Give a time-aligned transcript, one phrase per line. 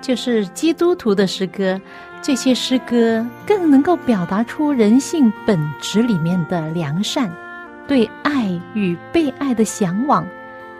[0.00, 1.80] 就是基督徒的诗歌。
[2.22, 7.30] 这些诗歌更能够表达出人性本质里面的良善，
[7.88, 10.26] 对爱与被爱的向往，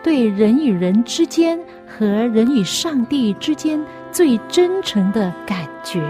[0.02, 6.00] 对人与人之间和人与上帝之间最真诚的感觉。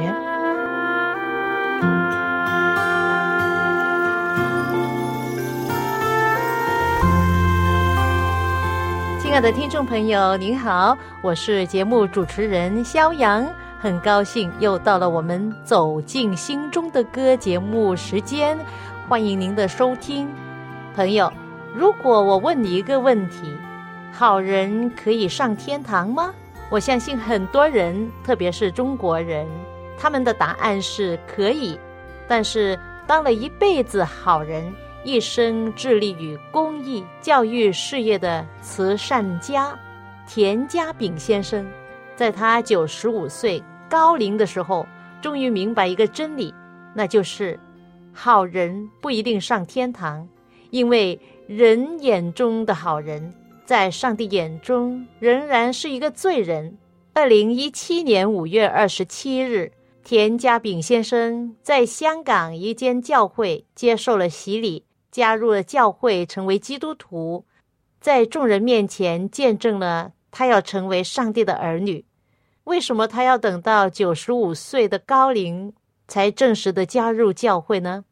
[9.40, 13.48] 爱的听众朋友，您好，我是节目主持人肖阳。
[13.78, 18.58] 很高兴又到了我们走进心中的歌节目时间，
[19.08, 20.28] 欢迎您的收听，
[20.94, 21.32] 朋友。
[21.74, 23.56] 如果我问你一个问题：
[24.12, 26.34] 好人可以上天堂吗？
[26.68, 29.46] 我相信很多人，特别是中国人，
[29.96, 31.80] 他们的答案是可以。
[32.28, 34.70] 但是当了一辈子好人，
[35.02, 39.78] 一生致力于公益教育事业的慈善家
[40.28, 41.66] 田家炳先生。
[42.14, 44.86] 在他九十五岁高龄的时候，
[45.22, 46.52] 终于明白一个真理，
[46.94, 47.58] 那就是
[48.12, 50.28] 好人不一定上天堂，
[50.68, 53.32] 因为人眼中的好人，
[53.64, 56.76] 在上帝眼中仍然是一个罪人。
[57.14, 59.72] 二零一七年五月二十七日，
[60.04, 67.44] 田家炳先生在香港一间教会接受了洗礼，加入了教会，成为基督徒，
[68.00, 72.04] 在众人面前见证了他要成为上帝的儿女。
[72.64, 75.72] 为什么他要等到九十五岁的高龄
[76.06, 78.04] 才正式的加入教会呢？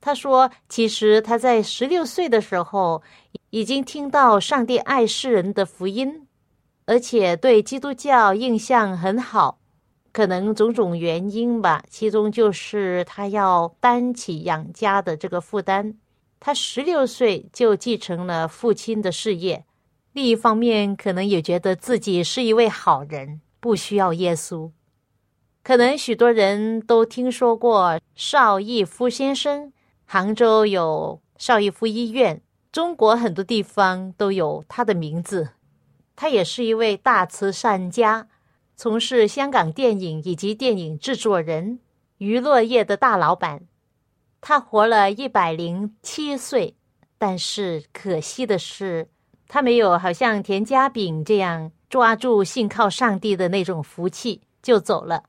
[0.00, 3.02] 他说：“其实他在十六岁的时候
[3.50, 6.28] 已经听到上帝爱世人的福音，
[6.86, 9.58] 而且对基督教印象很好。
[10.12, 15.94] 可能种种原因吧，其中就是他要担起养家的这个负担。
[16.40, 19.64] 他十六岁就继承了父亲的事业，
[20.12, 24.70] 另一方面可能也觉得自己是一位好人。”不需要耶稣，
[25.64, 29.72] 可能许多人都听说过邵逸夫先生。
[30.06, 32.40] 杭州有邵逸夫医院，
[32.70, 35.48] 中国很多地方都有他的名字。
[36.14, 38.28] 他也是一位大慈善家，
[38.76, 41.80] 从事香港电影以及电影制作人、
[42.18, 43.62] 娱乐业的大老板。
[44.40, 46.76] 他活了一百零七岁，
[47.18, 49.08] 但是可惜的是，
[49.46, 51.72] 他没有好像田家炳这样。
[51.88, 55.24] 抓住信靠上帝的那种福气，就走了。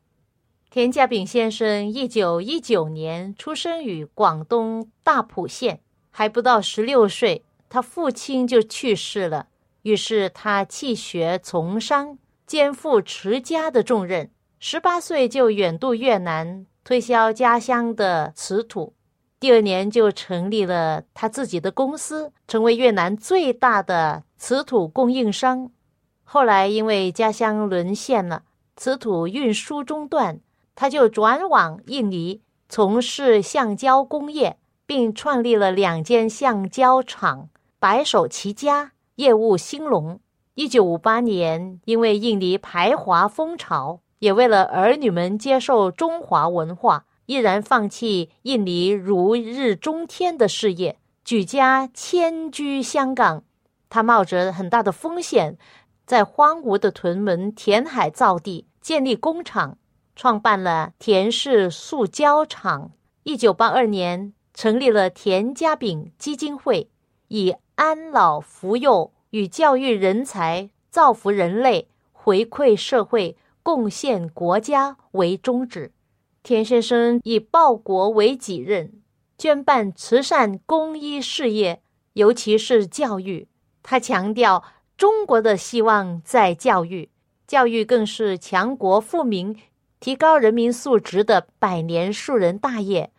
[0.69, 5.80] 田家炳先生一九一九年出生于广东大埔县，
[6.12, 9.48] 还不到十六岁，他父亲就去世了。
[9.84, 14.30] 于是他弃学从商，肩负持家的重任。
[14.59, 18.94] 十八岁就远渡越南，推销家乡的瓷土。
[19.39, 25.72] 第二年就成立了他自己的公司，成为越南最大的瓷土供应商。
[26.23, 28.44] 后来因为家乡沦陷了，
[28.75, 30.41] 瓷土运输中断，
[30.75, 40.19] 他就转往印尼从事橡胶工业，并创立了两间橡胶厂，白手起家，业务兴隆。
[40.56, 53.44] 一九五八年，因为印尼排华风潮，也为了儿女们接受中华文化，毅然放弃印尼如日中天的事业，举家迁居香港。
[53.88, 55.56] 他冒着很大的风险。
[56.07, 59.78] 在荒芜的屯门填海造地，建立工厂，
[60.16, 62.94] 创办了田氏塑胶厂。
[63.22, 66.89] 一九八二年，成立了田家炳基金会，
[67.28, 75.92] 以安老扶幼与教育人才、造福人类、回馈社会、贡献国家为宗旨。
[76.50, 78.92] 田先生以报国为己任，
[79.38, 83.48] 捐办慈善公益事业，尤其是教育。
[83.84, 84.63] 他强调。
[84.98, 87.10] 中国的希望在教育，
[87.48, 89.56] 教育更是强国富民、
[90.00, 93.12] 提高人民素质的百年树人大业。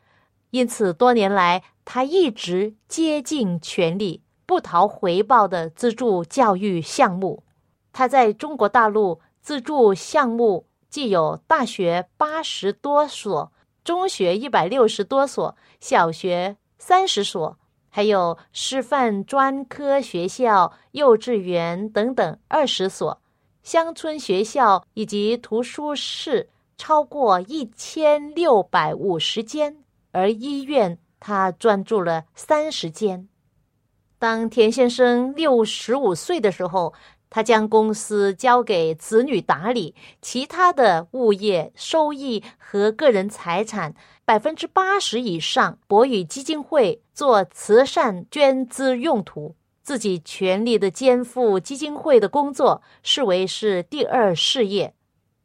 [0.50, 7.44] 因此，多年来他一直竭尽全力、不讨回报的资助教育项目。
[7.93, 13.50] 他在中国大陆资助项目既有大学八十多所、
[13.84, 17.56] 中学一百六十多所、小学三十所。
[17.92, 23.20] 还有师范专科学校、幼稚园等等二十所，
[23.64, 26.48] 乡村学校以及图书室
[26.78, 29.76] 超过一千六百五十间，
[30.12, 33.28] 而医院他专注了三十间。
[34.20, 36.94] 当田先生六十五岁的时候，
[37.31, 43.94] 他将公司交给子女打理，其他的物业收益和个人财产
[44.25, 54.94] 百分之八十以上博与基金会做慈善捐资用途，自己全力的肩负基金会的工作，视为是第二事业。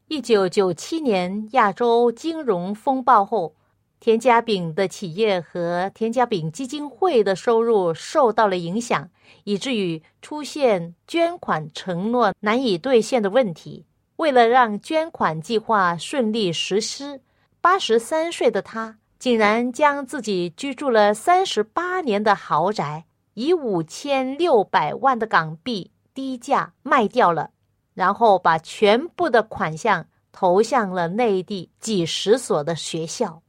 [0.07, 3.55] 一九九七年亚洲金融风暴后，
[3.99, 9.09] 田家炳的企业和田家炳基金会的收入受到了影响。
[9.43, 13.85] 以至于出现捐款承诺难以兑现的问题。
[14.17, 17.21] 为了让捐款计划顺利实施，
[17.59, 27.49] 八十三岁的他竟然将自己居住了三十八年的豪宅以五千六百万的港币低价卖掉了，
[27.93, 33.41] 然后把全部的款项投向了内地几十所的学校，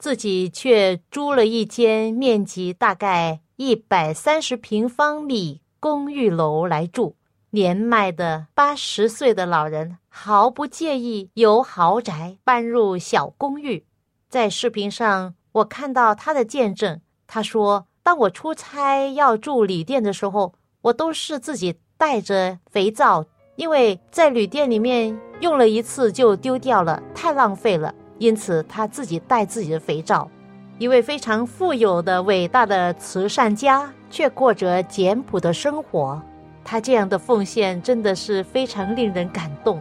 [0.00, 3.40] 自己却租了一间面积大概。
[3.56, 7.14] 一百三十平方米公寓楼来住，
[7.50, 13.84] 年迈的八十岁的老人毫不介意由豪宅搬入小公寓。
[14.30, 17.02] 在视频上，我看到他的见证。
[17.26, 23.26] 他说：“当我出差要住旅店的时候，我都是自己带着肥皂，
[23.56, 27.94] 因为在旅店里面用了一次就丢掉了，太浪费了。
[28.20, 30.30] 因此，他自己带自己的肥皂。”
[30.78, 36.20] 一位非常富有的伟大的慈善家，却过着简朴的生活。
[36.64, 39.80] 他这样的奉献真的是非常令人感动。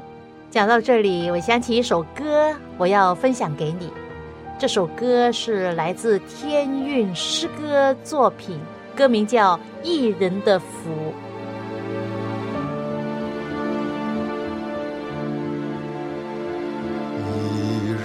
[0.50, 3.92] 讲到这里，我想起一首歌，我要分享给你。
[4.58, 8.60] 这首歌是来自天韵诗歌作品，
[8.96, 10.66] 歌名叫《一人的福》。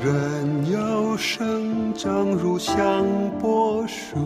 [0.05, 1.95] 人要生。
[1.95, 3.07] 长如香
[3.41, 4.19] 柏树，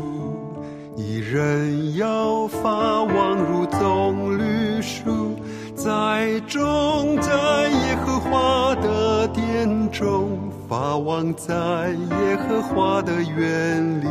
[0.97, 5.37] 一人要发旺如棕榈树，
[5.77, 10.31] 栽种在耶和华的殿中，
[10.67, 14.09] 发旺在耶和华的园里。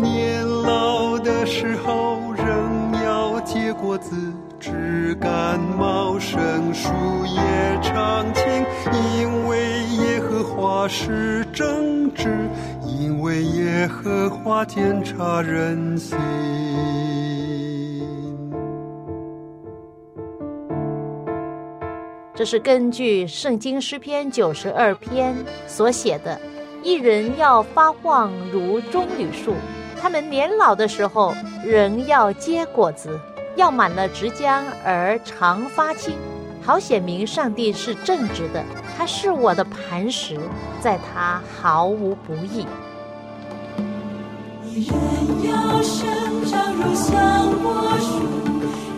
[0.00, 4.16] 年老的时候仍要结果子，
[4.64, 6.88] 枝干茂盛，树
[7.26, 7.38] 叶
[7.82, 8.44] 常青，
[9.18, 9.84] 因为。
[9.94, 12.48] 耶和华是正直，
[12.86, 16.16] 因为耶和华检察人心。
[22.34, 25.36] 这是根据圣经诗篇九十二篇
[25.66, 26.40] 所写的。
[26.82, 29.54] 一人要发旺如棕榈树，
[30.00, 31.34] 他们年老的时候
[31.64, 33.20] 仍要结果子，
[33.56, 36.14] 要满了直浆而常发青。
[36.62, 38.64] 好显明上帝是正直的，
[38.96, 40.40] 他是我的磐石，
[40.80, 42.66] 在他毫无不义。
[44.64, 44.96] 一人
[45.44, 46.06] 要生
[46.46, 47.12] 长如香
[47.62, 48.22] 柏树，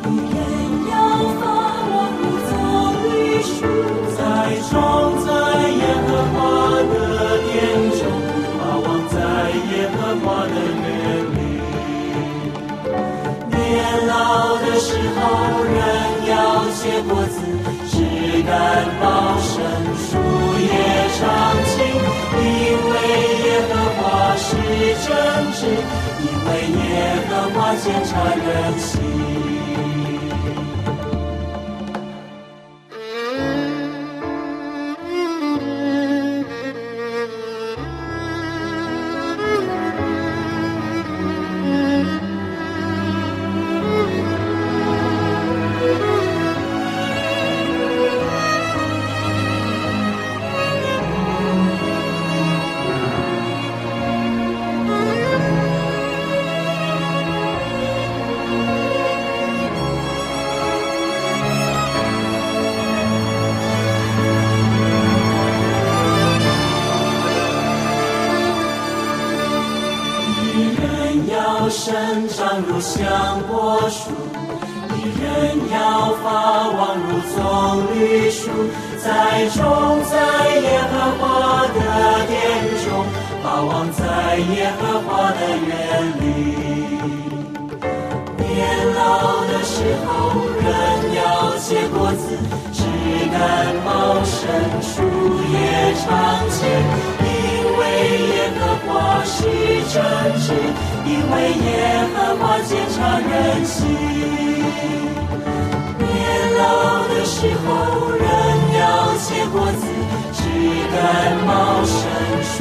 [0.05, 0.39] 一人
[0.91, 0.95] 要
[1.41, 1.43] 发
[1.91, 2.55] 旺如棕
[3.11, 3.67] 榈树，
[4.17, 4.21] 栽
[4.71, 4.73] 种
[5.27, 5.29] 在
[5.69, 6.39] 耶和华
[14.07, 15.79] 老的时候，人
[16.29, 16.35] 要
[16.81, 17.37] 结果子。
[18.47, 18.53] 干
[19.01, 19.05] 茂
[19.41, 19.55] 盛，
[19.97, 20.09] 树
[20.61, 20.69] 叶
[21.19, 21.21] 长
[21.65, 21.75] 青，
[22.39, 22.45] 因
[22.91, 22.95] 为
[23.43, 24.03] 耶和华
[24.37, 24.47] 是
[25.05, 25.09] 正
[25.53, 25.59] 直，
[26.23, 26.49] 因为
[26.85, 26.87] 耶
[27.29, 28.47] 和华检察人
[28.79, 29.56] 心。
[95.97, 96.13] 叶常
[96.51, 96.61] 青，
[97.25, 97.27] 因
[97.79, 97.81] 为
[98.29, 99.41] 耶和华是
[99.93, 99.97] 正
[100.39, 100.47] 直。
[101.07, 101.67] 因为耶
[102.13, 103.87] 和华检察人心，
[105.97, 106.05] 年
[106.59, 106.61] 老
[107.09, 107.67] 的时候
[108.11, 108.23] 人
[108.79, 108.85] 要
[109.17, 109.83] 结果子，
[110.35, 110.39] 枝
[110.93, 110.97] 根
[111.47, 111.49] 茂
[111.85, 111.95] 盛，
[112.43, 112.55] 树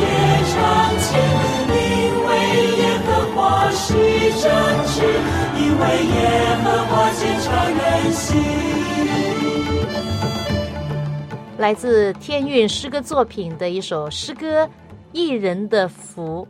[0.00, 0.04] 叶
[0.52, 0.54] 常
[1.00, 1.06] 青。
[1.72, 1.78] 因
[2.26, 2.30] 为
[2.76, 3.38] 耶和华
[3.70, 3.86] 是
[4.42, 4.44] 真
[4.88, 4.94] 实，
[5.56, 6.16] 因为耶
[6.62, 9.33] 和华坚察人心。
[11.56, 14.64] 来自天韵诗歌作品的一首诗歌
[15.12, 16.48] 《一人的福》，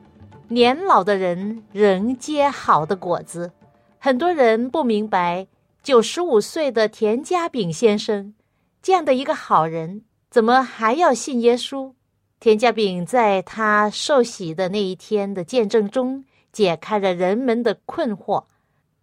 [0.49, 3.53] 年老的人仍结好的果子。
[3.99, 5.47] 很多人不明白，
[5.83, 8.35] 九十五岁的田家炳先生
[8.81, 11.93] 这样的一个好人，怎么还要信耶稣？
[12.41, 18.45] 田家炳在他受洗的那一天的见证中，解开了人们的困惑。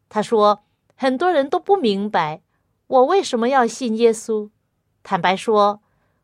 [0.09, 0.63] 他说
[0.97, 2.41] ：“很多人都不明白，
[2.87, 4.49] 我为什么要信耶稣。
[5.03, 5.81] 坦白说。”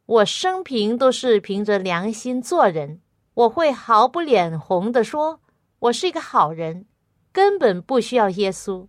[0.08, 3.02] 我生平都是凭着良心做人，
[3.34, 5.42] 我会毫不脸红的说，
[5.80, 6.86] 我是一个好人，
[7.34, 8.88] 根本不需要耶稣。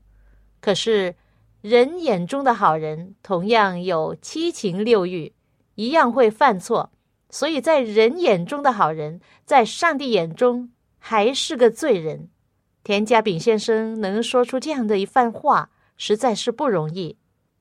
[0.60, 1.16] 可是，
[1.60, 5.32] 人眼中的好人同样有七情六欲，
[5.75, 6.92] 一样会犯错，
[7.30, 10.70] 所以在人眼中的好人，在上帝眼中
[11.00, 12.28] 还是个罪人。
[12.84, 17.17] 田家炳先生能说出这样的一番话，实在是不容易。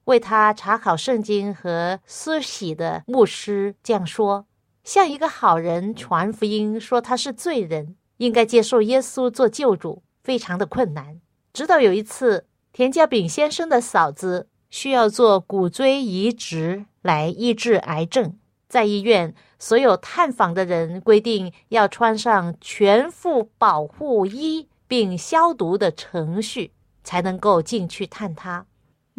[0.07, 4.45] 为他查考圣经和施洗的牧师这样说：
[4.83, 11.19] 向一个好人传福音，说他是罪人，应该接受耶稣做救主，非常的困难。
[11.51, 18.37] 直到有一次，田家炳先生的嫂子需要做骨椎移植来医治癌症，
[18.69, 26.71] 在医院，所有探访的人规定要穿上全副保护衣并消毒的程序，
[27.03, 28.65] 才能够进去探他。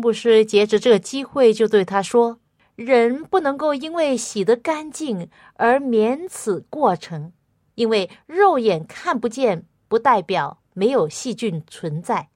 [0.01, 2.39] 牧师借着这个机会就对他说
[2.77, 7.33] ：“人不能够因为洗得干净而免此过程，
[7.75, 12.29] 因为肉眼看不见不代表没有细菌存在，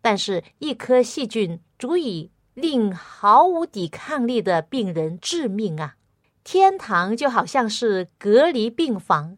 [0.00, 5.96] 但是一颗细菌足以令毫无抵抗力的病人致命啊！
[6.42, 9.36] 天堂就好像是隔离病房，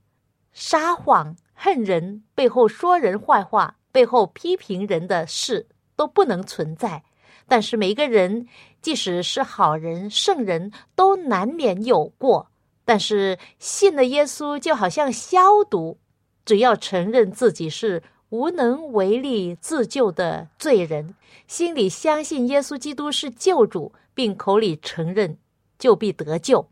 [0.53, 5.67] 撒谎、恨人、背后说人坏话、背后批评人的事
[5.97, 7.03] 都不能存在。”
[7.47, 8.47] 但是每个人，
[8.81, 12.51] 即使是好人、圣人，都难免有过。
[12.85, 15.99] 但是信了耶稣，就好像消毒，
[16.45, 21.15] 只要承认自己是无能为力自救的罪人，
[21.47, 25.37] 心里相信耶稣基督是救主，并口里承认，
[25.79, 26.67] 就必得救。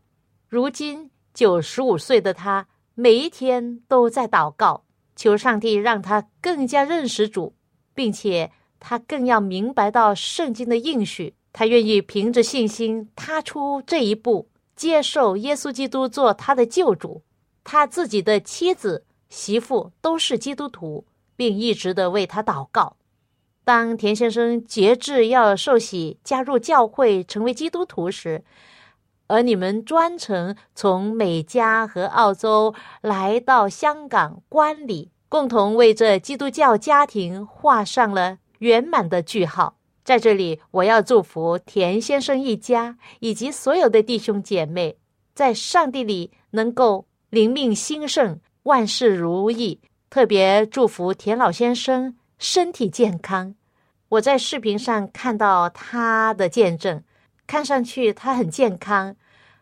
[0.49, 4.83] 如今九十五岁的他，每一天都在祷告，
[5.15, 7.53] 求上帝让他更加认识主，
[7.93, 8.51] 并且。
[8.85, 17.21] 他更要明白到圣经的应许，他愿意凭着信心踏出这一步，接受耶稣基督做他的救主。
[17.63, 21.05] 他自己的妻子、媳妇都是基督徒，
[21.37, 22.97] 并一直的为他祷告。
[23.63, 28.43] 当田先生节制要受洗、加入教会、成为基督徒时，
[29.27, 38.39] 而你们专程从美加和澳洲来到香港观礼，共同为这基督教家庭画上了。
[38.63, 44.95] 圆满的句号，在这里，我要祝福田先生一家以及所有的弟兄姐妹，
[45.35, 49.81] 在上帝里能够灵命兴盛，万事如意。
[50.09, 53.53] 特别祝福田老先生身体健康。
[54.07, 57.03] 我在视频上看到他的见证，
[57.45, 59.17] 看上去他很健康，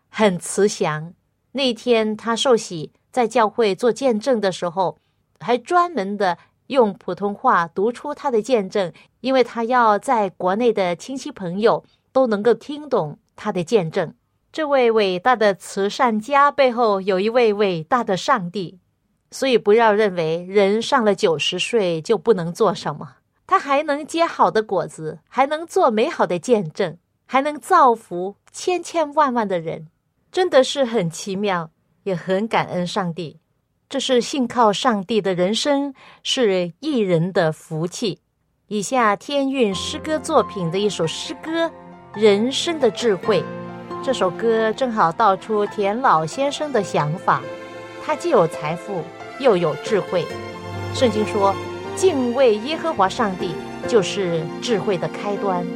[0.08, 1.12] 很慈祥。
[1.50, 4.96] 那天他受洗在教会做见证的时候，
[5.40, 6.38] 还专门的。
[6.72, 14.12] 用普通话读出他的见证，因为他要在国内的亲戚朋友都能够听懂他的见证。
[14.50, 18.78] 这位伟大的慈善家背后有一位伟大的上帝，
[19.30, 29.88] 所以不要认为人上了九十岁就不能做什么，他还能结好的果子，还能做美好的见证，还能造福千千万万的人，
[30.30, 31.70] 真的是很奇妙，
[32.02, 33.38] 也很感恩上帝。
[33.92, 38.20] 这是信靠上帝的人生，是艺人的福气。
[38.68, 41.66] 以下天韵诗歌作品的一首诗歌
[42.14, 43.40] 《人生的智慧》，
[44.02, 47.42] 这首歌正好道出田老先生的想法。
[48.02, 49.02] 他既有财富，
[49.38, 50.24] 又有智慧。
[50.94, 51.54] 圣经说，
[51.94, 53.50] 敬畏耶和华上帝
[53.86, 55.66] 就是智慧的开端。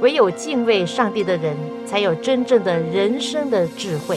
[0.00, 4.16] 唯有敬畏上帝的人，才有真正的人生的智慧。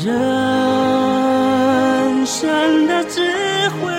[0.00, 0.14] 人
[2.24, 3.20] 生的智
[3.70, 3.90] 慧，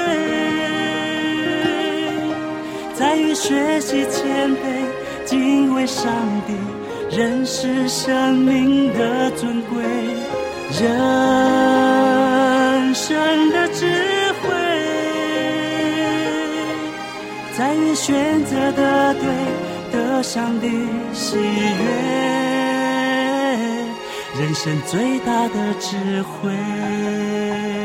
[2.94, 4.86] 在于学习谦卑，
[5.26, 6.10] 敬畏上
[6.48, 6.54] 帝，
[7.18, 9.84] 认识生命的尊贵。
[10.80, 10.86] 人
[12.96, 13.86] 生的智
[14.42, 14.56] 慧，
[17.58, 19.24] 在于选择的对，
[19.92, 20.70] 得上帝
[21.14, 22.49] 喜悦。
[24.40, 27.79] 人生最大的智慧。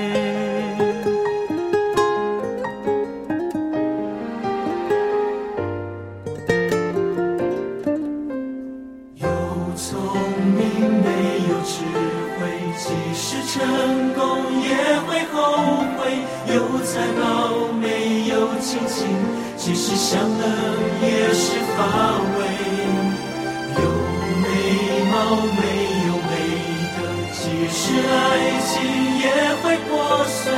[29.88, 30.52] 破碎；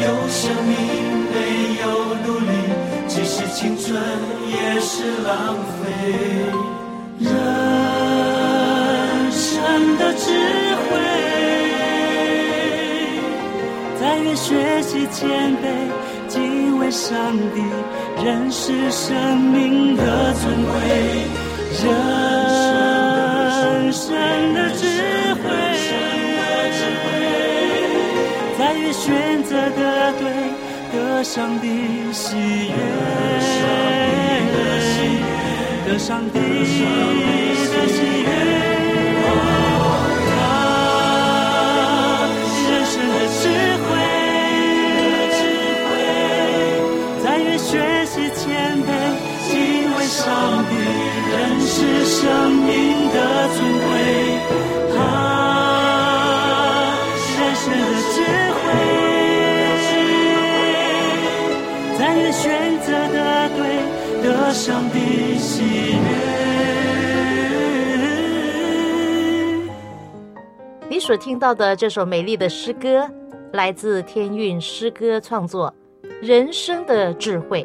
[0.00, 0.74] 有生命
[1.32, 1.36] 没
[1.82, 1.84] 有
[2.26, 2.52] 努力，
[3.06, 3.86] 即使青春
[4.48, 4.92] 也是
[5.26, 5.30] 浪
[5.78, 5.82] 费。
[7.18, 7.28] 人
[9.30, 9.52] 生
[9.98, 10.24] 的智
[10.86, 10.88] 慧，
[14.00, 15.64] 在于学习谦卑，
[16.28, 17.62] 敬畏上帝，
[18.24, 20.72] 认识生命的尊贵。
[21.82, 21.88] 人
[23.92, 24.08] 生
[24.54, 24.82] 的智
[25.34, 25.42] 慧，
[28.70, 30.30] 在于选择的对，
[30.92, 31.66] 得上帝
[32.12, 32.36] 喜
[32.68, 32.74] 悦。
[35.88, 36.84] 得上帝的喜
[38.22, 38.30] 悦，
[40.38, 40.40] 啊，
[42.70, 43.42] 人生的智
[43.82, 43.90] 慧，
[47.24, 47.68] 在于学
[48.06, 48.46] 习谦
[48.86, 48.88] 卑，
[49.50, 49.52] 敬
[49.96, 50.22] 畏上
[50.70, 50.72] 帝，
[51.32, 51.74] 认识
[52.06, 52.20] 生
[52.52, 52.70] 命
[53.10, 53.89] 的尊贵，
[64.50, 64.50] 对。
[64.50, 66.00] 得上帝喜悦。
[70.88, 73.08] 你所听到的这首美丽的诗歌，
[73.52, 75.72] 来自天韵诗歌创作
[76.20, 77.62] 《人生的智慧》。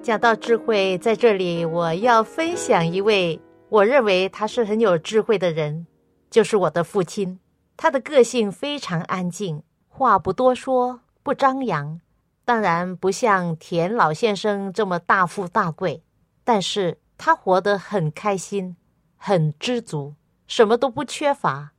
[0.00, 5.88] 讲到智慧，在这里我要分享一位我认为他是很有智慧的人，
[6.30, 7.40] 就是我的父亲。
[7.76, 12.00] 他的个性非常安静，话不多说，不张扬。
[12.44, 16.02] 当然不像田老先生这么大富大贵，
[16.48, 18.74] 但是他活得很开心，
[19.18, 20.14] 很知足，
[20.46, 21.74] 什么都不缺乏，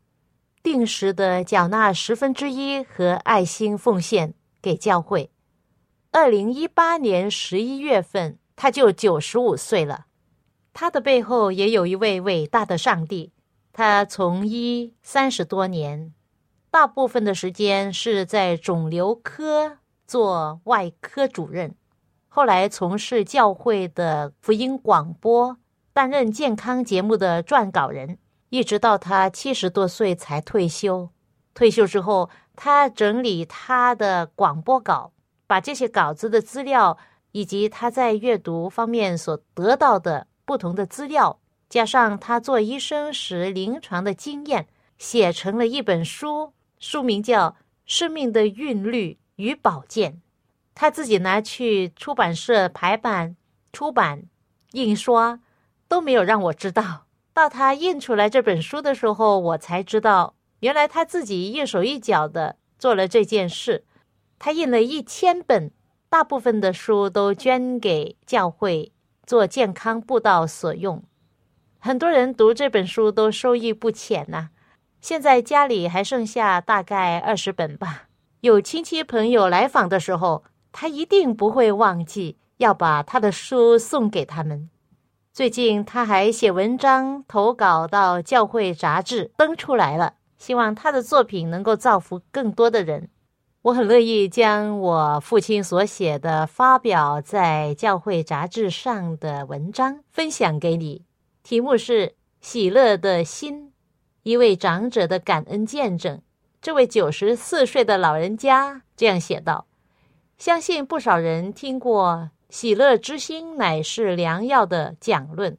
[0.62, 5.32] 定时的缴纳十分之一和爱心奉献给教会。
[6.12, 10.06] 二零一八年十一月份，他就九十五岁了。
[10.72, 13.34] 他的背后也有一位伟大的上帝。
[13.74, 16.14] 他从医三十多年，
[16.70, 21.74] 大部分的时间是在肿瘤科做外科主任，
[22.32, 25.58] 后来从事教会的福音广播，
[25.92, 31.10] 担任健康节目的撰稿人，一直到他七十多岁才退休。
[31.56, 35.12] 退休之后，他整理他的广播稿，
[35.48, 36.98] 把这些稿子的资料
[37.32, 41.40] 以及他在阅读方面所得到的不同的资料。
[41.68, 47.50] 加上他做医生时临床的经验，写成了一本书，书名叫
[47.86, 50.14] 《生命的韵律与保健》。
[50.74, 53.36] 他自己拿去出版社排版、
[53.74, 54.24] 出版、
[54.72, 55.40] 印刷，
[55.88, 57.06] 都没有让我知道。
[57.34, 63.86] 到他印出来这本书的时候，我才知道，原来他自己一手一脚的做了这件事。
[64.38, 65.72] 他印了一千本，
[66.10, 68.92] 大部分的书都捐给教会
[69.26, 71.04] 做健康布道所用。
[71.78, 74.50] 很多人读这本书都受益不浅呐、
[75.00, 78.08] 现在家里还剩下大概二十本吧。
[78.42, 84.70] 有亲戚朋友来访的时候，他一定不会忘记要把他的书送给他们。
[85.32, 93.10] 最近他还写文章投稿到教会杂志登出来了，希望他的作品能够造福更多的人。
[93.62, 101.04] 我很乐意将我父亲所写的发表在教会杂志上的文章分享给你。
[101.44, 102.08] 题目是
[102.42, 103.68] 《喜乐的心》，
[104.24, 106.22] 一位长者的感恩见证。
[106.62, 109.68] 这位九十四岁的老人家这样写道
[110.40, 115.58] ：“相信不少人听过‘喜乐之心乃是良药’的讲论，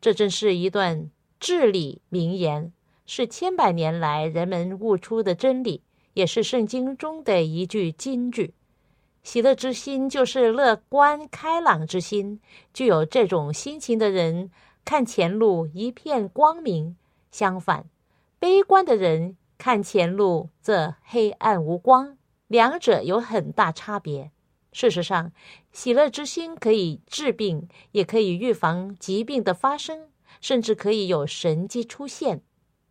[0.00, 2.72] 这真是一段至理名言，
[3.04, 5.82] 是千百年来人们悟出的真理，
[6.14, 8.54] 也是圣经中的一句金句。
[9.22, 12.40] 喜乐之心就是乐观开朗之心，
[12.72, 14.50] 具有这种心情的人。”
[14.84, 16.96] 看前路一片光明，
[17.30, 17.84] 相反，
[18.40, 22.16] 悲观的人看前路则黑暗无光，
[22.52, 24.30] 两者有很大差别。
[24.72, 25.32] 事实上，
[25.72, 32.42] 喜乐之心可以治病，也可以预防疾病的发生，甚至可以有神迹出现。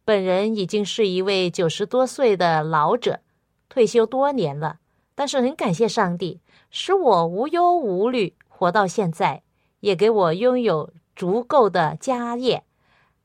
[0.03, 3.19] 本人已经是一位九十多岁的老者，
[3.69, 4.79] 退休多年了，
[5.13, 6.39] 但是很感谢上帝，
[6.71, 9.43] 使我无忧无虑活到现在，
[9.81, 12.63] 也给我拥有足够的家业。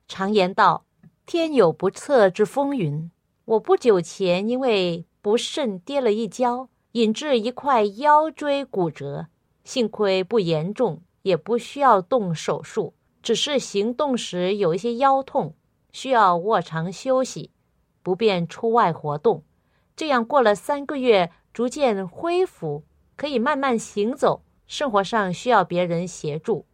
[0.06, 0.84] 常言道
[1.24, 3.10] ：“天有不测之风云。”
[3.46, 9.26] 我不久前因为不慎跌了一跤，引致一块腰椎骨折，
[9.64, 15.56] 幸亏不严重，也不需要动手术，只是行动时有一些腰痛。
[15.90, 17.50] 需要卧床休息，
[18.04, 19.42] 不便出外活动。
[19.96, 22.84] 这样过了三个月，逐渐恢复，
[23.16, 24.44] 可以慢慢行走。
[24.68, 26.66] 生活上需要别人协助。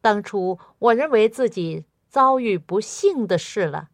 [0.00, 3.90] 当初我认为自己遭遇不幸的事了，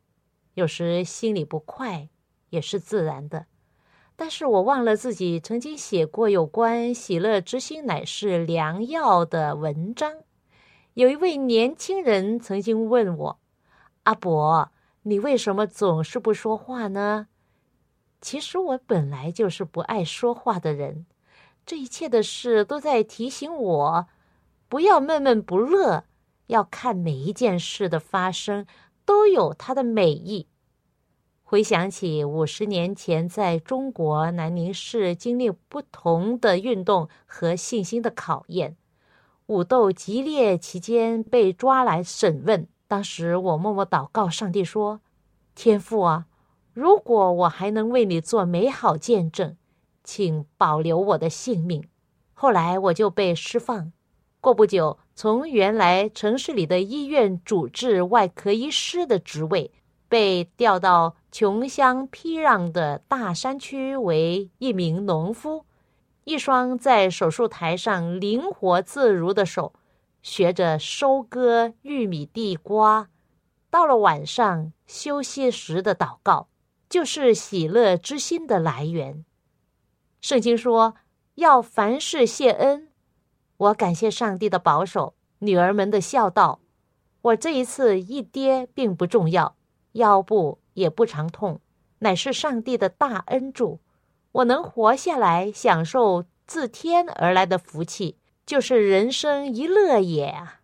[0.54, 2.08] 有时心里不快
[2.48, 3.44] 也是自然的。
[4.20, 10.12] 但是我忘了自己曾经写过有关“喜乐之心乃是良药”的文章。
[10.94, 13.38] 有一位年轻人曾经问我。
[14.02, 17.28] 阿伯，你为什么总是不说话呢？
[18.20, 21.06] 其实我本来就是不爱说话的人，
[21.64, 24.08] 这一切的事都在提醒我，
[24.68, 26.02] 不要闷闷不乐，
[26.48, 28.66] 要看每一件事的发生
[29.04, 30.48] 都有它的美意。
[31.50, 38.76] 回想起五十年前在中国南宁市经历不同的运动和信心的考验，
[39.46, 42.68] 武斗激烈期间被抓来审问。
[42.86, 45.00] 当时我默默祷告，上帝说
[45.56, 46.26] ：“天父啊，
[46.74, 49.56] 如果我还能为你做美好见证，
[50.04, 51.82] 请保留我的性命。”
[52.34, 53.90] 后来我就被释放。
[54.42, 59.72] 过不久，从原来城市里的医院主治外科医师的职位，
[60.10, 65.64] 被调到穷乡僻壤的大山区为一名农夫。
[66.24, 69.72] 一双在手术台上灵活自如的手。
[70.20, 73.08] 学着收割玉米、地瓜，
[73.70, 76.48] 到了晚上休息时的祷告，
[76.88, 79.24] 就是喜乐之心的来源。
[80.20, 80.96] 圣经说
[81.36, 82.88] 要凡事谢恩。
[83.56, 86.60] 我感谢上帝的保守，女儿们的孝道。
[87.22, 89.56] 我这一次一跌并不重要，
[89.92, 91.60] 腰部也不常痛，
[91.98, 93.80] 乃是上帝的大恩助。
[94.32, 98.16] 我能活下来，享受自天而来的福气。
[98.46, 100.60] 就是人生一乐也啊！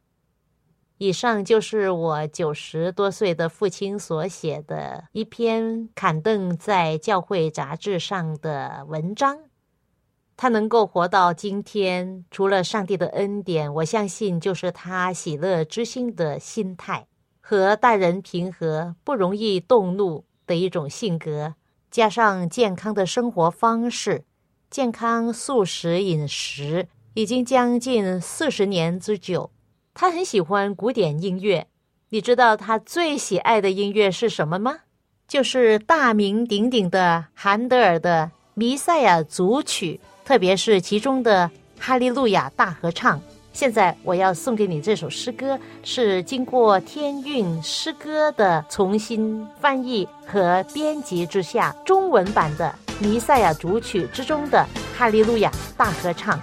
[0.97, 9.39] 以上就是我九十多岁的父亲所写的一篇刊登在教会杂志上的文章。
[10.35, 17.07] 他能够活到今天，除了上帝的恩典，我相信就是他喜乐之心的心态
[17.47, 21.53] 和待人平和、不容易动怒的一种性格，
[21.91, 24.25] 加上健康的生活方式、
[24.71, 26.89] 健康素食饮食。
[27.13, 29.51] 已经将近四十年之久，
[29.93, 31.67] 他很喜欢古典音乐。
[32.09, 34.79] 你知道他最喜爱的音乐是什么吗？
[35.29, 43.21] 就是大名鼎鼎的韩德尔的《弥赛亚》组曲，特别是其中的《哈利路亚》大合唱。
[43.55, 54.67] 现在我要送给你这首诗歌，是经过天韵诗歌的重新翻译和编辑之下，中文版的《弥赛亚》主曲之中的
[54.99, 56.37] 《哈利路亚》大合唱。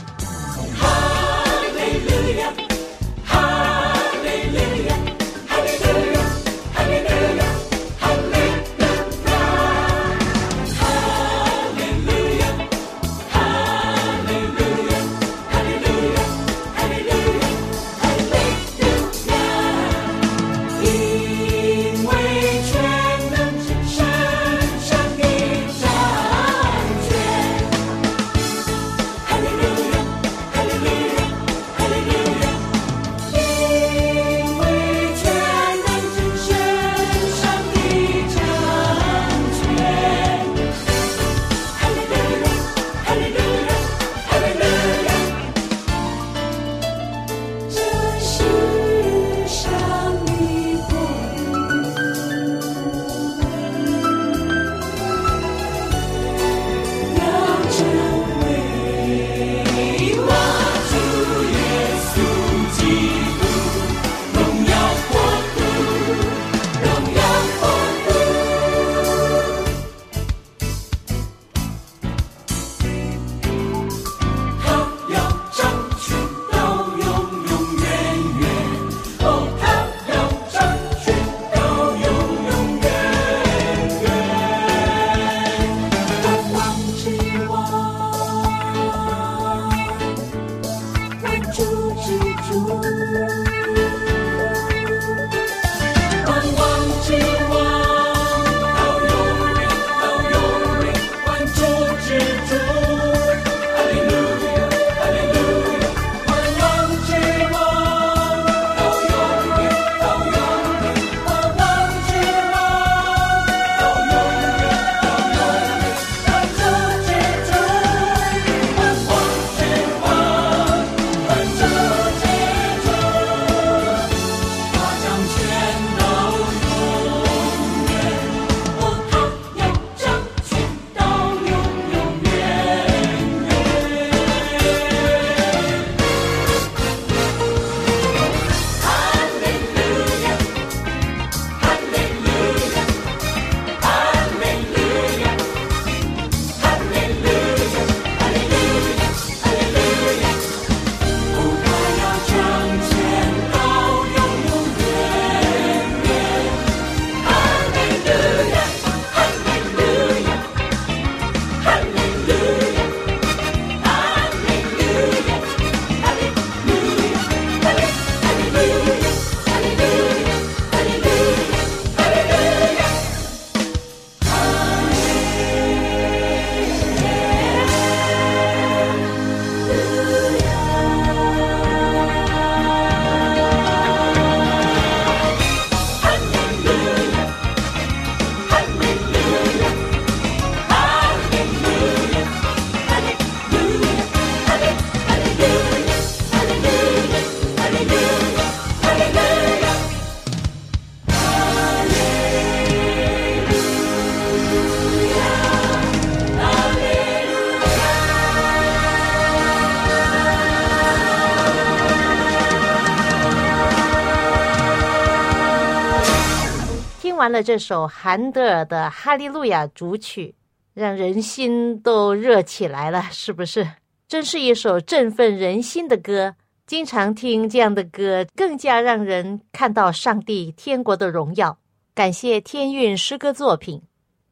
[217.21, 220.33] 完了这首韩德尔的《哈利路亚》主曲，
[220.73, 223.73] 让人心都热起来了，是不是？
[224.07, 226.33] 真是一首振奋人心的歌。
[226.65, 231.59] 经常听这样的歌，更加让人看到上帝天国的荣耀。
[231.93, 233.83] 感谢天韵诗歌作品，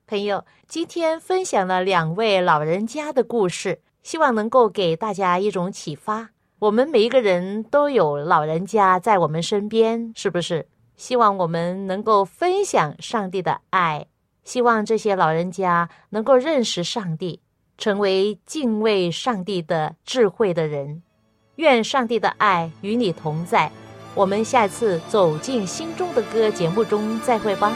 [0.08, 6.30] 朋友，今天分享了两位老人家的故事，希望能够给大家一种启发。
[6.58, 10.68] 我们每一个人都有老人家在我们身边，是不是？
[11.00, 14.06] 希望我们能够分享上帝的爱，
[14.44, 17.40] 希望这些老人家能够认识上帝，
[17.78, 21.02] 成为敬畏上帝的智慧的人。
[21.56, 23.72] 愿上帝的爱与你同在。
[24.14, 27.72] 我们下次走进心中的歌节目中再会吧。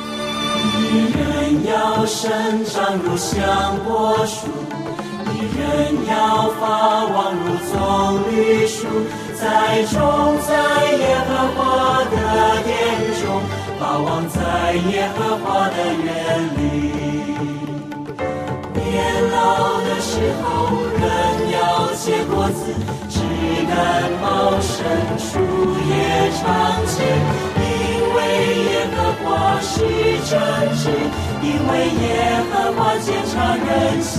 [0.92, 4.48] 一人要生长如香柏树，
[5.44, 6.62] 人要发
[7.06, 7.74] 旺如棕
[8.32, 8.88] 榈树，
[9.34, 9.94] 栽种
[10.48, 10.52] 在
[10.94, 11.60] 耶和华
[12.06, 12.16] 的
[12.64, 12.72] 殿
[13.22, 13.24] 中，
[13.80, 14.40] 发旺在
[14.92, 16.08] 耶和华的园
[16.58, 16.60] 里。
[18.76, 18.92] 年
[19.32, 19.38] 老
[19.82, 20.46] 的时候，
[21.00, 21.04] 人
[21.52, 21.58] 要
[21.94, 22.62] 结果子。
[23.10, 23.20] 枝
[23.68, 23.72] 干
[24.22, 24.26] 茂
[24.60, 24.84] 盛，
[25.18, 25.30] 树
[25.90, 25.92] 叶
[26.40, 26.42] 长
[26.88, 26.96] 青，
[28.34, 29.80] 耶和华是
[30.30, 30.32] 正
[30.76, 30.90] 直，
[31.42, 32.06] 因为耶
[32.52, 34.14] 和华检察人心。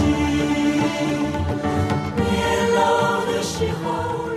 [2.17, 2.25] 年
[2.75, 2.79] 老
[3.27, 4.34] 的时候。